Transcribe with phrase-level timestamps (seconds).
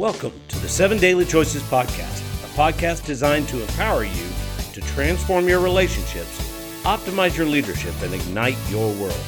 [0.00, 4.26] Welcome to the Seven Daily Choices Podcast, a podcast designed to empower you
[4.72, 6.40] to transform your relationships,
[6.84, 9.20] optimize your leadership, and ignite your world.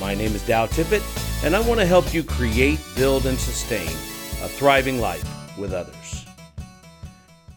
[0.00, 3.86] My name is Doug Tippett, and I want to help you create, build, and sustain
[3.86, 6.26] a thriving life with others.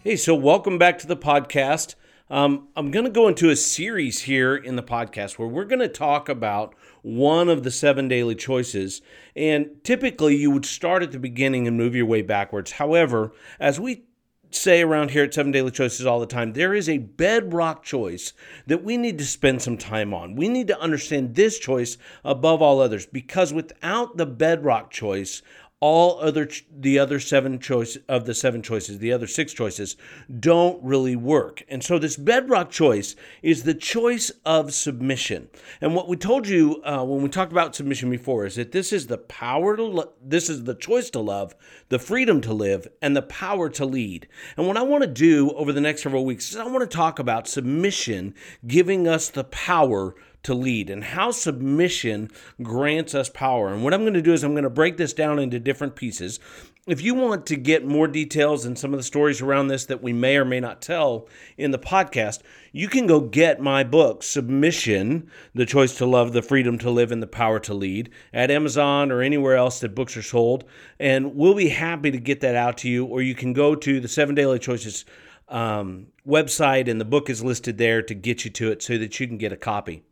[0.03, 1.95] Hey, so welcome back to the podcast.
[2.31, 5.79] Um, I'm going to go into a series here in the podcast where we're going
[5.79, 9.01] to talk about one of the seven daily choices.
[9.35, 12.73] And typically, you would start at the beginning and move your way backwards.
[12.73, 14.03] However, as we
[14.51, 18.33] say around here at Seven Daily Choices all the time, there is a bedrock choice
[18.67, 20.35] that we need to spend some time on.
[20.35, 25.41] We need to understand this choice above all others because without the bedrock choice,
[25.81, 29.95] all other the other seven choice of the seven choices the other six choices
[30.39, 31.63] don't really work.
[31.69, 35.49] And so this bedrock choice is the choice of submission.
[35.79, 38.91] And what we told you uh, when we talked about submission before is that this
[38.91, 41.55] is the power to lo- this is the choice to love
[41.87, 44.27] the freedom to live and the power to lead.
[44.57, 46.97] And what i want to do over the next several weeks is i want to
[46.97, 48.33] talk about submission
[48.67, 52.29] giving us the power to lead and how submission
[52.61, 53.73] grants us power.
[53.73, 55.95] And what I'm going to do is I'm going to break this down into different
[55.95, 56.39] pieces.
[56.87, 60.01] If you want to get more details and some of the stories around this that
[60.01, 62.39] we may or may not tell in the podcast,
[62.71, 67.11] you can go get my book, Submission The Choice to Love, The Freedom to Live,
[67.11, 70.63] and the Power to Lead, at Amazon or anywhere else that books are sold.
[70.99, 73.99] And we'll be happy to get that out to you, or you can go to
[73.99, 75.05] the Seven Daily Choices
[75.47, 79.19] um, website, and the book is listed there to get you to it so that
[79.19, 80.03] you can get a copy.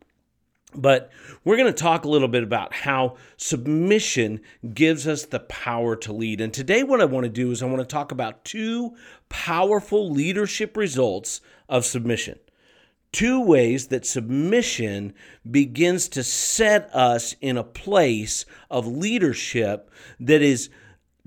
[0.80, 1.10] But
[1.44, 4.40] we're going to talk a little bit about how submission
[4.72, 6.40] gives us the power to lead.
[6.40, 8.94] And today, what I want to do is I want to talk about two
[9.28, 12.38] powerful leadership results of submission.
[13.10, 15.14] Two ways that submission
[15.50, 20.68] begins to set us in a place of leadership that is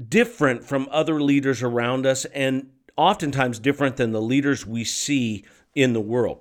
[0.08, 5.44] different from other leaders around us and oftentimes different than the leaders we see
[5.74, 6.40] in the world.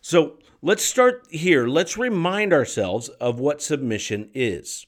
[0.00, 1.68] So, Let's start here.
[1.68, 4.86] Let's remind ourselves of what submission is.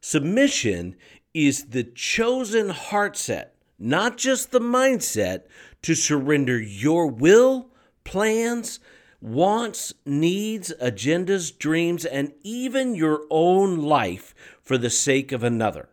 [0.00, 0.96] Submission
[1.32, 5.42] is the chosen heart set, not just the mindset,
[5.82, 7.70] to surrender your will,
[8.02, 8.80] plans,
[9.20, 15.88] wants, needs, agendas, dreams, and even your own life for the sake of another.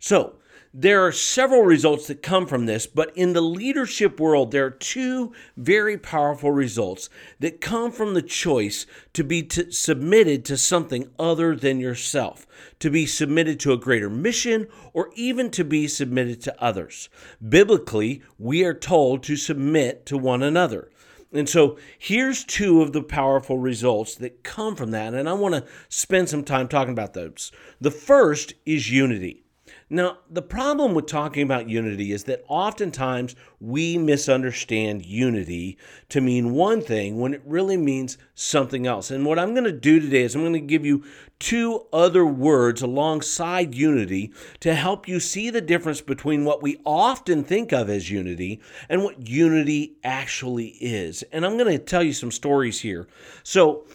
[0.00, 0.39] So,
[0.72, 4.70] there are several results that come from this, but in the leadership world, there are
[4.70, 7.10] two very powerful results
[7.40, 12.46] that come from the choice to be t- submitted to something other than yourself,
[12.78, 17.08] to be submitted to a greater mission, or even to be submitted to others.
[17.46, 20.88] Biblically, we are told to submit to one another.
[21.32, 25.14] And so here's two of the powerful results that come from that.
[25.14, 27.50] And I want to spend some time talking about those.
[27.80, 29.44] The first is unity.
[29.92, 35.76] Now, the problem with talking about unity is that oftentimes we misunderstand unity
[36.10, 39.10] to mean one thing when it really means something else.
[39.10, 41.02] And what I'm going to do today is I'm going to give you
[41.40, 47.42] two other words alongside unity to help you see the difference between what we often
[47.42, 51.24] think of as unity and what unity actually is.
[51.32, 53.08] And I'm going to tell you some stories here.
[53.42, 53.86] So,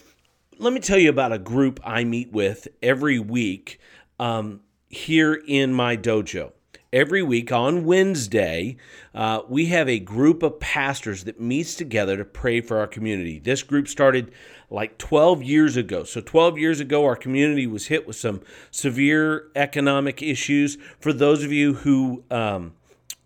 [0.58, 3.78] let me tell you about a group I meet with every week.
[4.18, 6.52] Um, here in my dojo.
[6.92, 8.76] Every week on Wednesday,
[9.14, 13.38] uh, we have a group of pastors that meets together to pray for our community.
[13.38, 14.32] This group started
[14.70, 16.04] like 12 years ago.
[16.04, 20.78] So, 12 years ago, our community was hit with some severe economic issues.
[21.00, 22.72] For those of you who um,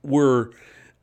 [0.03, 0.53] were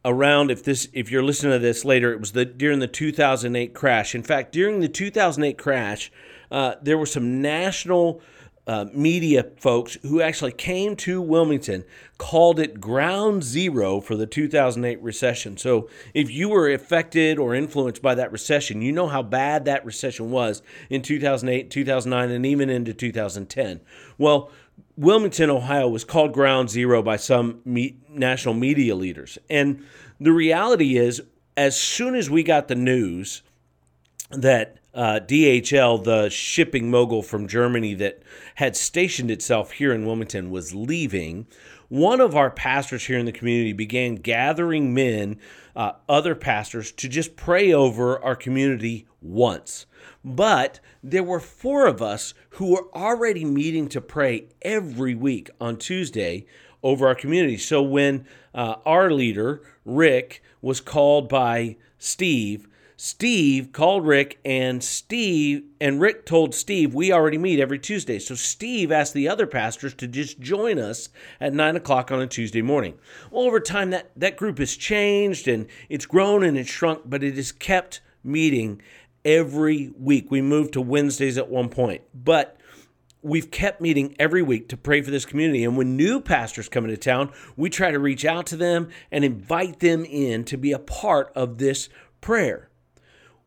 [0.03, 3.74] around if this if you're listening to this later it was the during the 2008
[3.74, 6.12] crash in fact during the 2008 crash
[6.50, 8.22] uh, there were some national
[8.67, 11.85] uh, media folks who actually came to Wilmington
[12.17, 15.55] called it ground zero for the 2008 recession.
[15.55, 19.85] So, if you were affected or influenced by that recession, you know how bad that
[19.85, 23.79] recession was in 2008, 2009, and even into 2010.
[24.17, 24.51] Well,
[24.97, 29.38] Wilmington, Ohio was called ground zero by some me- national media leaders.
[29.50, 29.86] And
[30.19, 31.21] the reality is,
[31.56, 33.44] as soon as we got the news
[34.30, 38.22] that uh, DHL, the shipping mogul from Germany that
[38.56, 41.48] had stationed itself here in Wilmington, was leaving,
[41.89, 45.39] one of our pastors here in the community began gathering men,
[45.75, 49.86] uh, other pastors, to just pray over our community once.
[50.24, 55.78] But there were four of us who were already meeting to pray every week on
[55.78, 56.45] Tuesday
[56.84, 57.57] over our community.
[57.57, 62.68] So when uh, our leader, Rick, was called by Steve
[62.99, 68.17] Steve called Rick, and Steve and Rick told Steve we already meet every Tuesday.
[68.17, 71.09] So Steve asked the other pastors to just join us
[71.39, 72.97] at nine o'clock on a Tuesday morning.
[73.29, 77.23] Well, over time that that group has changed and it's grown and it's shrunk, but
[77.23, 78.81] it has kept meeting
[79.23, 80.31] every week.
[80.31, 82.57] We moved to Wednesdays at one point, but
[83.21, 85.63] we've kept meeting every week to pray for this community.
[85.63, 89.23] And when new pastors come into town, we try to reach out to them and
[89.23, 91.89] invite them in to be a part of this
[92.21, 92.69] prayer.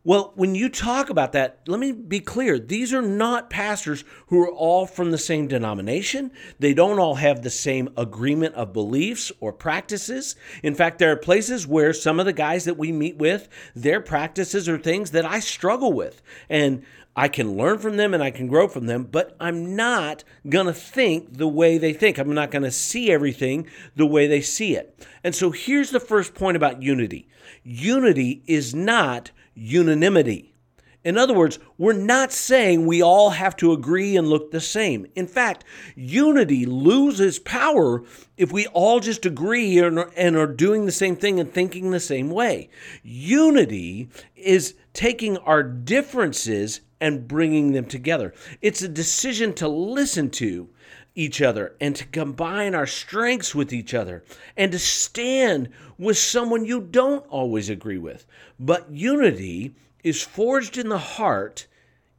[0.03, 2.59] Well, when you talk about that, let me be clear.
[2.59, 6.31] These are not pastors who are all from the same denomination.
[6.59, 10.37] They don't all have the same agreement of beliefs or practices.
[10.63, 14.01] In fact, there are places where some of the guys that we meet with, their
[14.01, 16.23] practices are things that I struggle with.
[16.49, 16.83] And
[17.15, 20.67] I can learn from them and I can grow from them, but I'm not going
[20.67, 22.17] to think the way they think.
[22.17, 25.07] I'm not going to see everything the way they see it.
[25.23, 27.29] And so here's the first point about unity
[27.63, 30.55] unity is not unanimity.
[31.03, 35.07] In other words, we're not saying we all have to agree and look the same.
[35.15, 35.65] In fact,
[35.97, 38.05] unity loses power
[38.37, 42.29] if we all just agree and are, doing the same thing and thinking the same
[42.29, 42.69] way.
[43.03, 48.35] Unity is taking our differences and bringing them together.
[48.61, 50.69] It's a decision to listen to
[51.15, 54.23] each other and to combine our strengths with each other
[54.57, 55.69] and to stand
[55.99, 58.27] with someone you don't always agree with.
[58.59, 61.67] But unity is forged in the heart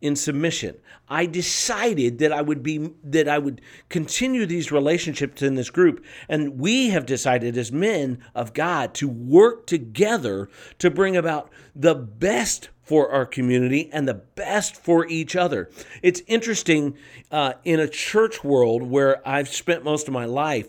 [0.01, 0.75] in submission.
[1.07, 6.03] I decided that I would be that I would continue these relationships in this group
[6.27, 10.49] and we have decided as men of God to work together
[10.79, 15.69] to bring about the best for our community and the best for each other.
[16.01, 16.97] It's interesting
[17.31, 20.67] uh, in a church world where I've spent most of my life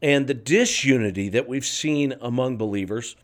[0.00, 3.16] and the disunity that we've seen among believers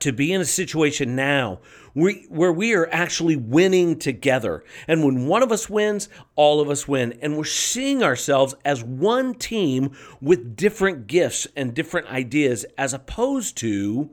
[0.00, 1.60] to be in a situation now
[1.94, 4.62] where we are actually winning together.
[4.86, 7.18] And when one of us wins, all of us win.
[7.22, 13.56] And we're seeing ourselves as one team with different gifts and different ideas, as opposed
[13.58, 14.10] to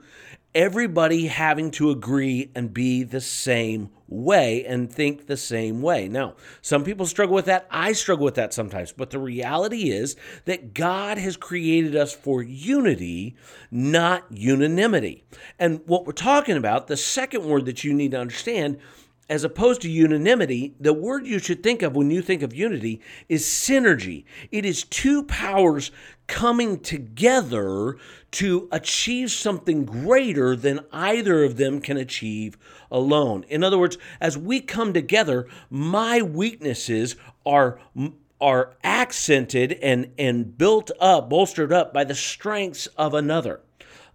[0.56, 6.08] everybody having to agree and be the same way and think the same way.
[6.08, 7.68] Now, some people struggle with that.
[7.72, 8.92] I struggle with that sometimes.
[8.92, 10.16] But the reality is
[10.46, 13.36] that God has created us for unity,
[13.72, 15.24] not unanimity.
[15.58, 18.80] And what we're talking about, the second word that you need to understand
[19.30, 23.02] as opposed to unanimity, the word you should think of when you think of unity
[23.30, 24.26] is synergy.
[24.52, 25.92] It is two powers
[26.28, 27.98] coming together
[28.32, 32.58] to achieve something greater than either of them can achieve
[32.92, 33.46] alone.
[33.48, 37.16] In other words, as we come together, my weaknesses
[37.46, 37.80] are
[38.42, 43.62] are accented and and built up, bolstered up by the strengths of another.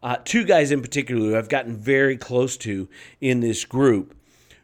[0.03, 2.89] Uh, two guys in particular who I've gotten very close to
[3.21, 4.15] in this group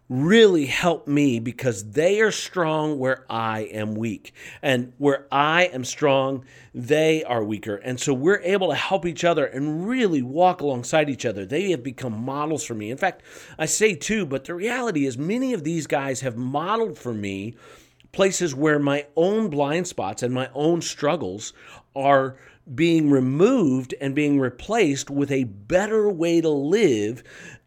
[0.08, 4.34] really help me because they are strong where I am weak.
[4.60, 7.76] And where I am strong, they are weaker.
[7.76, 11.46] And so we're able to help each other and really walk alongside each other.
[11.46, 12.90] They have become models for me.
[12.90, 13.22] In fact,
[13.58, 17.56] I say two, but the reality is many of these guys have modeled for me
[18.12, 21.52] places where my own blind spots and my own struggles
[21.96, 22.36] are
[22.74, 27.22] being removed and being replaced with a better way to live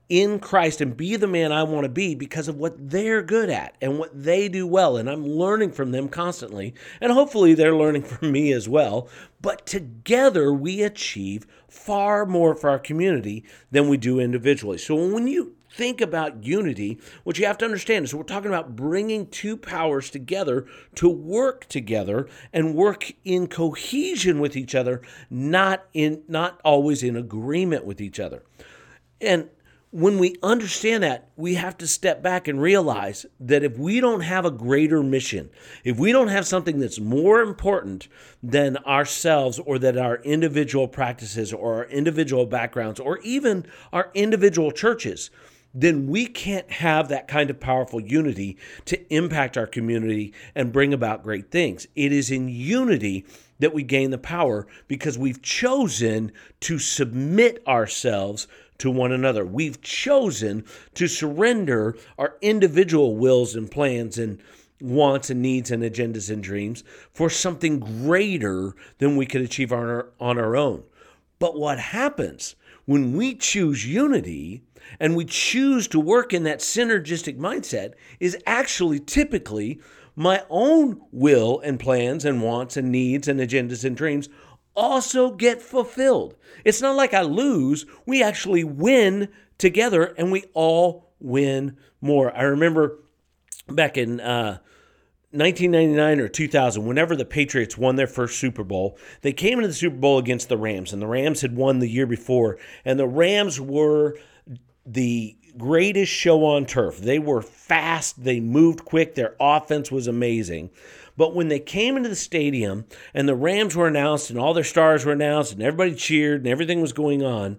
[0.09, 3.49] in Christ and be the man I want to be because of what they're good
[3.49, 4.95] at and what they do well.
[4.97, 6.73] And I'm learning from them constantly.
[7.01, 9.09] And hopefully they're learning from me as well.
[9.41, 14.77] But together we achieve far more for our community than we do individually.
[14.77, 18.75] So when you think about unity, what you have to understand is we're talking about
[18.75, 20.65] bringing two powers together
[20.95, 27.15] to work together and work in cohesion with each other, not in not always in
[27.15, 28.43] agreement with each other.
[29.19, 29.49] And
[29.91, 34.21] when we understand that, we have to step back and realize that if we don't
[34.21, 35.49] have a greater mission,
[35.83, 38.07] if we don't have something that's more important
[38.43, 44.71] than ourselves or that our individual practices or our individual backgrounds or even our individual
[44.71, 45.29] churches,
[45.73, 50.93] then we can't have that kind of powerful unity to impact our community and bring
[50.93, 51.87] about great things.
[51.95, 53.25] It is in unity
[53.59, 58.47] that we gain the power because we've chosen to submit ourselves
[58.79, 59.45] to one another.
[59.45, 60.65] We've chosen
[60.95, 64.39] to surrender our individual wills and plans and
[64.79, 69.79] wants and needs and agendas and dreams for something greater than we could achieve on
[69.79, 70.83] our, on our own.
[71.39, 72.55] But what happens
[72.85, 74.63] when we choose unity
[74.99, 79.79] and we choose to work in that synergistic mindset is actually typically
[80.15, 84.29] my own will and plans and wants and needs and agendas and dreams
[84.77, 86.35] also get fulfilled.
[86.63, 92.33] It's not like I lose, we actually win together and we all win more.
[92.35, 92.99] I remember
[93.67, 94.59] back in uh,
[95.31, 99.73] 1999 or 2000, whenever the Patriots won their first Super Bowl, they came into the
[99.73, 103.07] Super Bowl against the Rams, and the Rams had won the year before, and the
[103.07, 104.17] Rams were
[104.85, 106.99] the greatest show on turf.
[106.99, 110.69] They were fast, they moved quick, their offense was amazing.
[111.17, 114.63] But when they came into the stadium and the Rams were announced and all their
[114.63, 117.57] stars were announced and everybody cheered and everything was going on,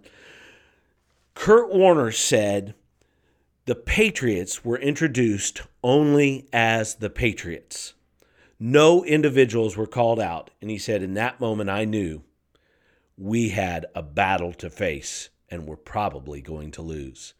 [1.34, 2.74] Kurt Warner said
[3.66, 7.94] the Patriots were introduced only as the Patriots.
[8.60, 10.50] No individuals were called out.
[10.62, 12.22] And he said, In that moment, I knew
[13.16, 17.34] we had a battle to face and we're probably going to lose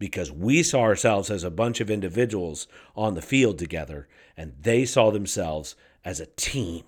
[0.00, 2.66] because we saw ourselves as a bunch of individuals
[2.96, 6.82] on the field together and they saw themselves as a team.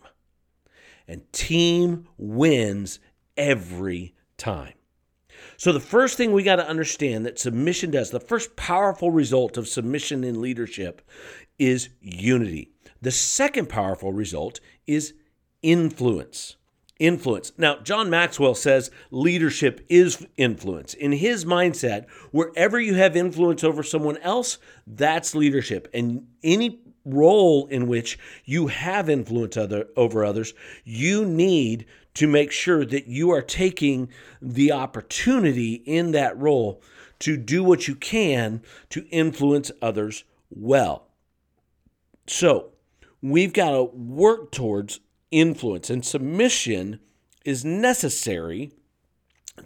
[1.06, 2.98] And team wins
[3.36, 4.72] every time.
[5.56, 9.56] So, the first thing we got to understand that submission does, the first powerful result
[9.56, 11.02] of submission in leadership
[11.58, 12.70] is unity.
[13.02, 15.14] The second powerful result is
[15.62, 16.56] influence
[16.98, 17.52] influence.
[17.58, 20.94] Now, John Maxwell says leadership is influence.
[20.94, 25.88] In his mindset, wherever you have influence over someone else, that's leadership.
[25.92, 32.52] And any role in which you have influence other, over others, you need to make
[32.52, 34.08] sure that you are taking
[34.40, 36.82] the opportunity in that role
[37.20, 41.08] to do what you can to influence others well.
[42.26, 42.72] So,
[43.20, 45.00] we've got to work towards
[45.32, 45.90] influence.
[45.90, 47.00] And submission
[47.44, 48.72] is necessary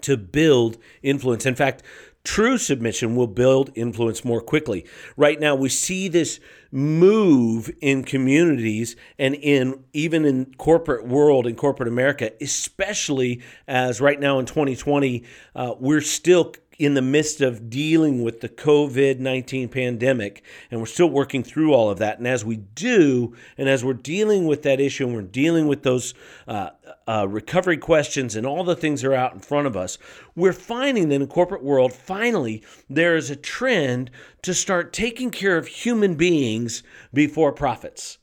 [0.01, 1.45] to build influence.
[1.45, 1.83] In fact,
[2.25, 4.85] true submission will build influence more quickly.
[5.17, 6.41] Right now, we see this
[6.73, 14.19] move in communities and in even in corporate world in corporate America, especially as right
[14.19, 19.69] now in 2020, uh, we're still in the midst of dealing with the COVID 19
[19.69, 22.19] pandemic, and we're still working through all of that.
[22.19, 25.83] And as we do, and as we're dealing with that issue, and we're dealing with
[25.83, 26.15] those
[26.47, 26.71] uh,
[27.09, 29.99] uh, recovery questions and all the things that are out in front of us,
[30.35, 34.11] we're finding that in the corporate world, finally, there is a trend
[34.43, 38.19] to start taking care of human beings before profits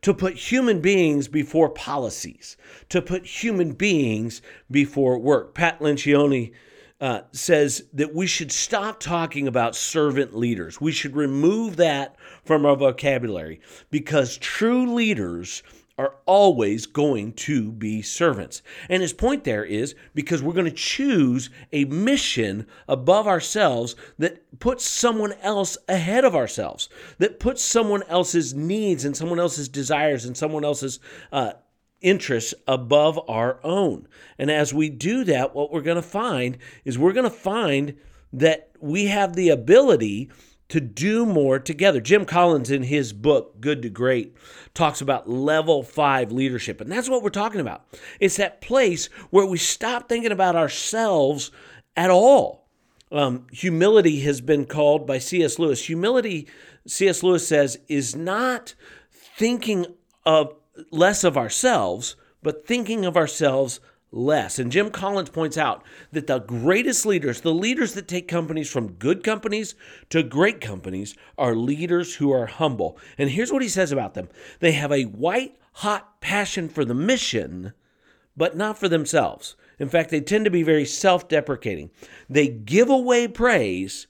[0.00, 2.56] to put human beings before policies,
[2.88, 5.54] to put human beings before work.
[5.54, 6.52] Pat Lencioni
[7.00, 10.80] uh, says that we should stop talking about servant leaders.
[10.80, 15.62] We should remove that from our vocabulary because true leaders
[15.98, 18.62] are always going to be servants.
[18.88, 24.60] And his point there is because we're going to choose a mission above ourselves that
[24.60, 26.88] puts someone else ahead of ourselves,
[27.18, 31.00] that puts someone else's needs and someone else's desires and someone else's
[31.32, 31.52] uh,
[32.00, 34.06] interests above our own.
[34.38, 37.96] And as we do that, what we're going to find is we're going to find
[38.32, 40.30] that we have the ability
[40.68, 42.00] to do more together.
[42.00, 44.36] Jim Collins, in his book, Good to Great,
[44.74, 46.80] talks about level five leadership.
[46.80, 47.86] And that's what we're talking about.
[48.20, 51.50] It's that place where we stop thinking about ourselves
[51.96, 52.68] at all.
[53.10, 55.58] Um, humility has been called by C.S.
[55.58, 55.86] Lewis.
[55.86, 56.46] Humility,
[56.86, 57.22] C.S.
[57.22, 58.74] Lewis says, is not
[59.10, 59.86] thinking
[60.26, 60.54] of
[60.90, 63.80] less of ourselves, but thinking of ourselves
[64.10, 64.58] less.
[64.58, 65.82] And Jim Collins points out
[66.12, 69.74] that the greatest leaders, the leaders that take companies from good companies
[70.10, 72.98] to great companies, are leaders who are humble.
[73.18, 74.28] And here's what he says about them
[74.60, 77.72] they have a white hot passion for the mission,
[78.36, 79.56] but not for themselves.
[79.78, 81.90] In fact, they tend to be very self deprecating.
[82.28, 84.06] They give away praise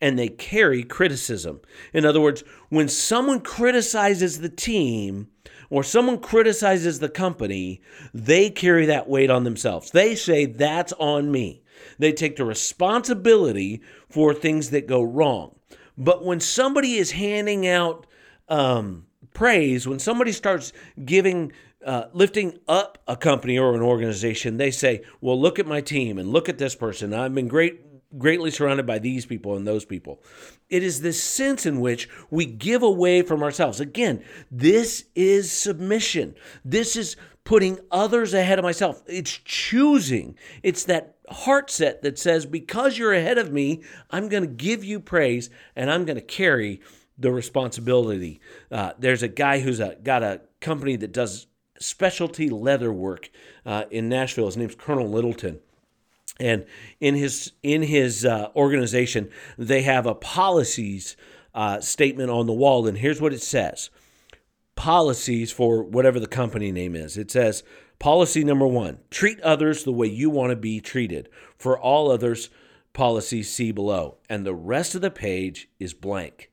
[0.00, 1.60] and they carry criticism.
[1.92, 5.28] In other words, when someone criticizes the team,
[5.70, 7.80] or someone criticizes the company,
[8.14, 9.90] they carry that weight on themselves.
[9.90, 11.62] They say, That's on me.
[11.98, 15.54] They take the responsibility for things that go wrong.
[15.96, 18.06] But when somebody is handing out
[18.48, 20.72] um, praise, when somebody starts
[21.04, 21.52] giving,
[21.84, 26.18] uh, lifting up a company or an organization, they say, Well, look at my team
[26.18, 27.12] and look at this person.
[27.12, 30.22] I've been great greatly surrounded by these people and those people.
[30.70, 33.80] It is this sense in which we give away from ourselves.
[33.80, 36.34] Again, this is submission.
[36.64, 39.02] This is putting others ahead of myself.
[39.06, 40.36] It's choosing.
[40.62, 44.84] It's that heart set that says, because you're ahead of me, I'm going to give
[44.84, 46.80] you praise and I'm going to carry
[47.18, 48.40] the responsibility.
[48.70, 51.46] Uh, there's a guy who's a, got a company that does
[51.78, 53.30] specialty leather work
[53.66, 54.46] uh, in Nashville.
[54.46, 55.60] His name's Colonel Littleton
[56.40, 56.64] and
[57.00, 61.16] in his in his uh, organization, they have a policies
[61.54, 63.90] uh, statement on the wall, and here's what it says:
[64.76, 67.16] policies for whatever the company name is.
[67.16, 67.62] It says
[67.98, 71.28] policy number one: treat others the way you want to be treated.
[71.56, 72.50] For all others,
[72.92, 74.18] policy see below.
[74.28, 76.50] And the rest of the page is blank.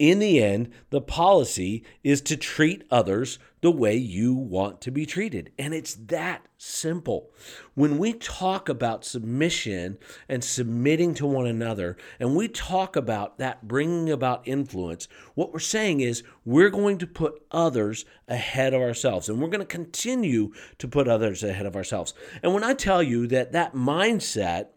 [0.00, 5.04] In the end, the policy is to treat others the way you want to be
[5.04, 5.52] treated.
[5.58, 7.28] And it's that simple.
[7.74, 13.68] When we talk about submission and submitting to one another, and we talk about that
[13.68, 19.28] bringing about influence, what we're saying is we're going to put others ahead of ourselves,
[19.28, 22.14] and we're going to continue to put others ahead of ourselves.
[22.42, 24.68] And when I tell you that that mindset,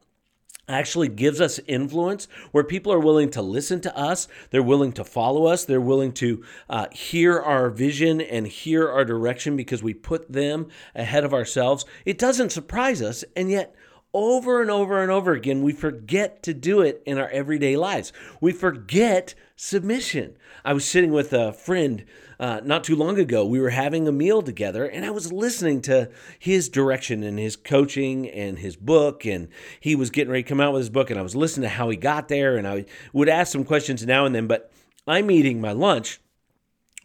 [0.67, 5.03] actually gives us influence where people are willing to listen to us they're willing to
[5.03, 9.93] follow us they're willing to uh, hear our vision and hear our direction because we
[9.93, 13.75] put them ahead of ourselves it doesn't surprise us and yet
[14.13, 18.13] over and over and over again, we forget to do it in our everyday lives.
[18.39, 20.37] We forget submission.
[20.63, 22.05] I was sitting with a friend
[22.43, 23.45] uh, not too long ago.
[23.45, 27.55] We were having a meal together, and I was listening to his direction and his
[27.55, 29.25] coaching and his book.
[29.25, 29.47] And
[29.79, 31.75] he was getting ready to come out with his book, and I was listening to
[31.75, 32.57] how he got there.
[32.57, 32.83] And I
[33.13, 34.69] would ask some questions now and then, but
[35.07, 36.19] I'm eating my lunch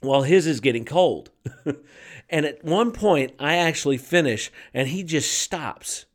[0.01, 1.31] while his is getting cold.
[2.29, 6.07] and at one point, I actually finish, and he just stops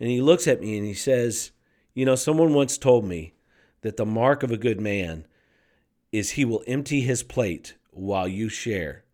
[0.00, 1.52] and he looks at me and he says,
[1.94, 3.34] You know, someone once told me
[3.82, 5.26] that the mark of a good man
[6.10, 9.04] is he will empty his plate while you share.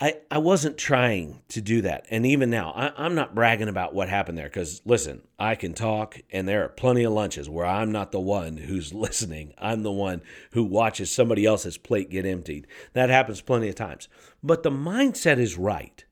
[0.00, 2.06] I, I wasn't trying to do that.
[2.10, 5.72] And even now, I, am not bragging about what happened there because, listen, I can
[5.72, 9.54] talk, and there are plenty of lunches where I'm not the one who's listening.
[9.56, 10.20] I'm the one
[10.50, 12.66] who watches somebody else's plate get emptied.
[12.92, 14.08] That happens plenty of times.
[14.42, 16.04] But the mindset is right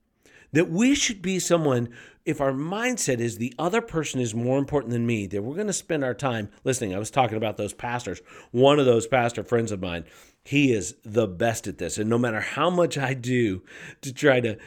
[0.52, 1.88] that we should be someone
[2.24, 5.66] if our mindset is the other person is more important than me that we're going
[5.66, 6.94] to spend our time listening.
[6.94, 8.20] I was talking about those pastors.
[8.50, 10.04] One of those pastor friends of mine
[10.44, 11.98] he is the best at this.
[11.98, 13.62] And no matter how much i do
[14.00, 14.58] to try to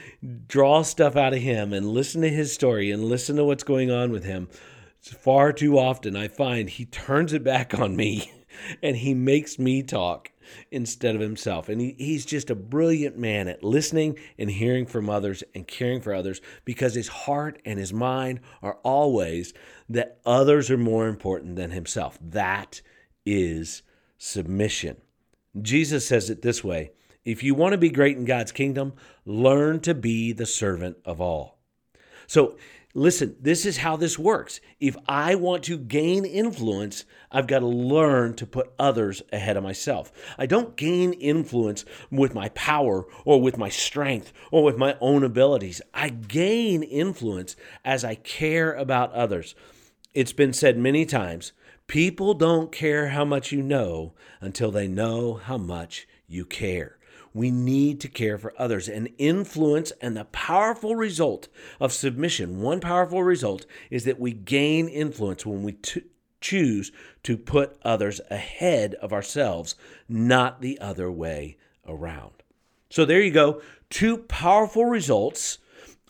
[0.48, 3.92] draw stuff out of him and listen to his story and listen to what's going
[3.92, 4.48] on with him
[5.02, 8.32] far too often i find he turns it back on me
[8.82, 10.32] and he makes me talk
[10.72, 11.70] instead of himself.
[11.70, 16.02] And he, he's just a brilliant man at listening and hearing from others and caring
[16.02, 19.54] for others because his heart and his mind are always
[19.90, 22.18] that others are more important than himself.
[22.22, 22.82] That
[23.26, 23.82] is
[24.18, 24.98] submission.
[25.62, 26.92] Jesus says it this way
[27.24, 28.94] if you want to be great in God's kingdom,
[29.26, 31.58] learn to be the servant of all.
[32.28, 32.58] So
[32.98, 34.62] Listen, this is how this works.
[34.80, 39.64] If I want to gain influence, I've got to learn to put others ahead of
[39.64, 40.14] myself.
[40.38, 45.26] I don't gain influence with my power or with my strength or with my own
[45.26, 45.82] abilities.
[45.94, 49.56] I gain influence as I care about others.
[50.14, 51.52] It's been said many times
[51.88, 56.98] people don't care how much you know until they know how much you care.
[57.36, 59.92] We need to care for others and influence.
[60.00, 61.50] And the powerful result
[61.82, 66.04] of submission, one powerful result, is that we gain influence when we t-
[66.40, 66.94] choose
[67.24, 69.76] to put others ahead of ourselves,
[70.08, 72.32] not the other way around.
[72.90, 73.62] So there you go.
[73.90, 75.58] Two powerful results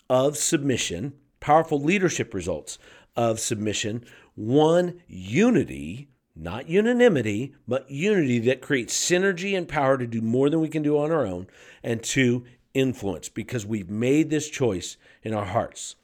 [0.08, 2.78] of submission, powerful leadership results
[3.16, 4.06] of submission.
[4.36, 10.60] One, unity not unanimity, but unity that creates synergy and power to do more than
[10.60, 11.48] we can do on our own.
[11.84, 15.96] And two, influence, because we've made this choice in our hearts.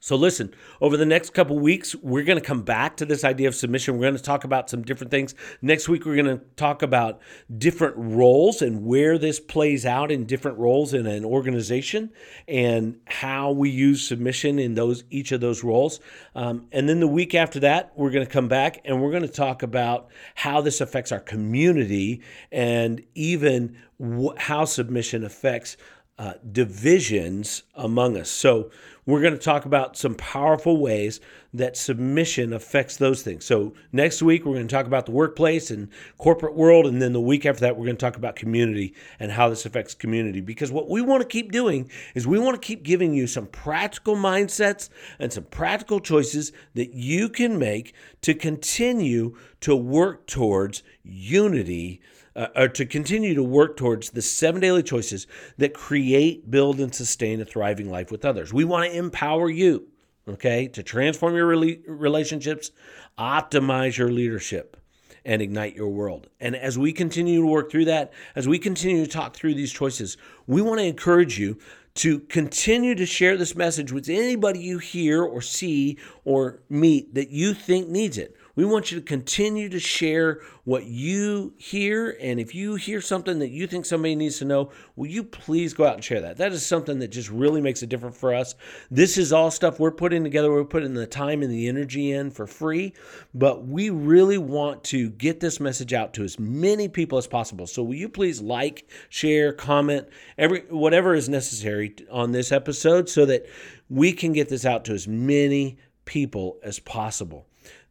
[0.00, 3.48] So, listen, over the next couple weeks, we're going to come back to this idea
[3.48, 3.94] of submission.
[3.94, 5.34] We're going to talk about some different things.
[5.60, 7.20] Next week, we're going to talk about
[7.56, 12.12] different roles and where this plays out in different roles in an organization
[12.46, 15.98] and how we use submission in those each of those roles.
[16.36, 19.22] Um, and then the week after that, we're going to come back and we're going
[19.22, 25.76] to talk about how this affects our community and even wh- how submission affects
[26.18, 28.30] uh, divisions among us.
[28.30, 28.70] So,
[29.08, 31.18] we're going to talk about some powerful ways
[31.54, 33.46] that submission affects those things.
[33.46, 36.86] So, next week, we're going to talk about the workplace and corporate world.
[36.86, 39.64] And then the week after that, we're going to talk about community and how this
[39.64, 40.42] affects community.
[40.42, 43.46] Because what we want to keep doing is we want to keep giving you some
[43.46, 50.82] practical mindsets and some practical choices that you can make to continue to work towards
[51.02, 52.02] unity
[52.38, 56.94] uh, or to continue to work towards the seven daily choices that create, build, and
[56.94, 58.52] sustain a thriving life with others.
[58.52, 59.88] We want to empower you,
[60.28, 62.70] okay, to transform your relationships,
[63.18, 64.76] optimize your leadership,
[65.24, 66.28] and ignite your world.
[66.38, 69.72] And as we continue to work through that, as we continue to talk through these
[69.72, 71.58] choices, we want to encourage you
[71.94, 77.30] to continue to share this message with anybody you hear or see or meet that
[77.30, 82.18] you think needs it We want you to continue to share what you hear.
[82.20, 85.74] And if you hear something that you think somebody needs to know, will you please
[85.74, 86.38] go out and share that?
[86.38, 88.56] That is something that just really makes a difference for us.
[88.90, 90.50] This is all stuff we're putting together.
[90.50, 92.94] We're putting the time and the energy in for free,
[93.32, 97.68] but we really want to get this message out to as many people as possible.
[97.68, 103.24] So will you please like, share, comment, every whatever is necessary on this episode so
[103.24, 103.46] that
[103.88, 107.46] we can get this out to as many people as possible.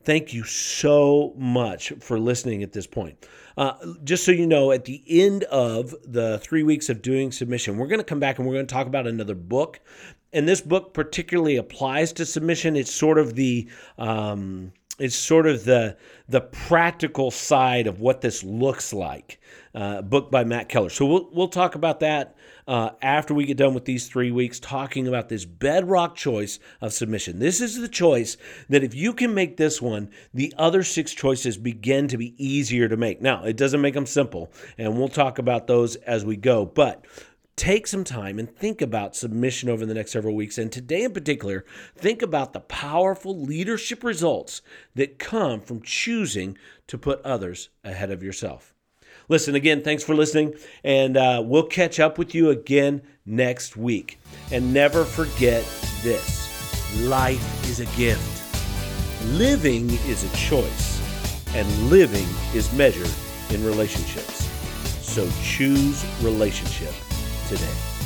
[0.07, 3.27] Thank you so much for listening at this point.
[3.57, 3.73] Uh,
[4.05, 7.87] just so you know, at the end of the three weeks of doing submission, we're
[7.87, 9.81] going to come back and we're going to talk about another book.
[10.31, 12.77] And this book particularly applies to submission.
[12.77, 15.97] It's sort of the um, it's sort of the
[16.29, 19.41] the practical side of what this looks like.
[19.75, 20.89] Uh, book by Matt Keller.
[20.89, 22.36] So we'll we'll talk about that
[22.67, 26.93] uh, after we get done with these three weeks, talking about this bedrock choice of
[26.93, 27.39] submission.
[27.39, 28.35] This is the choice
[28.69, 32.89] that if you can make this one, the other six choices begin to be easier
[32.89, 33.21] to make.
[33.21, 36.65] Now, it doesn't make them simple, and we'll talk about those as we go.
[36.65, 37.05] But
[37.55, 40.57] take some time and think about submission over the next several weeks.
[40.57, 44.61] And today in particular, think about the powerful leadership results
[44.95, 48.73] that come from choosing to put others ahead of yourself.
[49.29, 50.53] Listen, again, thanks for listening,
[50.85, 54.19] and uh, we'll catch up with you again next week.
[54.51, 55.63] And never forget
[56.01, 56.47] this
[57.01, 58.23] life is a gift,
[59.33, 61.01] living is a choice,
[61.53, 63.11] and living is measured
[63.53, 64.45] in relationships.
[65.05, 66.93] So choose relationship
[67.49, 67.96] today.